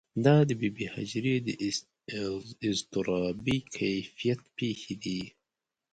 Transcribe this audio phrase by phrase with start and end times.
[0.25, 1.47] دا د بې بي هاجرې د
[2.69, 5.21] اضطرابي کیفیت پېښې دي.